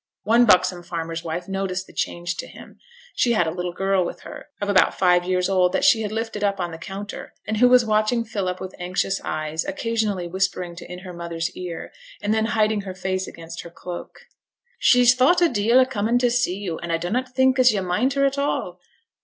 One 0.23 0.47
buxom 0.47 0.81
farmer's 0.81 1.23
wife 1.23 1.47
noticed 1.47 1.85
the 1.85 1.93
change 1.93 2.35
to 2.37 2.47
him. 2.47 2.79
She 3.13 3.33
had 3.33 3.45
a 3.45 3.51
little 3.51 3.71
girl 3.71 4.03
with 4.03 4.21
her, 4.21 4.47
of 4.59 4.67
about 4.67 4.97
five 4.97 5.25
years 5.25 5.47
old, 5.47 5.73
that 5.73 5.83
she 5.83 6.01
had 6.01 6.11
lifted 6.11 6.43
up 6.43 6.59
on 6.59 6.71
the 6.71 6.79
counter, 6.79 7.35
and 7.45 7.57
who 7.57 7.69
was 7.69 7.85
watching 7.85 8.23
Philip 8.25 8.59
with 8.59 8.73
anxious 8.79 9.21
eyes, 9.23 9.63
occasionally 9.63 10.27
whispering 10.27 10.75
in 10.79 10.99
her 11.05 11.13
mother's 11.13 11.51
ear, 11.55 11.93
and 12.19 12.33
then 12.33 12.45
hiding 12.45 12.81
her 12.81 12.95
face 12.95 13.27
against 13.27 13.61
her 13.61 13.69
cloak. 13.69 14.21
'She's 14.79 15.13
thought 15.13 15.39
a 15.39 15.47
deal 15.47 15.79
o' 15.79 15.85
coming 15.85 16.17
to 16.17 16.31
see 16.31 16.57
yo', 16.57 16.77
and 16.77 16.91
a 16.91 16.97
dunnot 16.97 17.35
think 17.35 17.59
as 17.59 17.71
yo' 17.71 17.83
mind 17.83 18.13
her 18.13 18.25
at 18.25 18.39
all. 18.39 18.79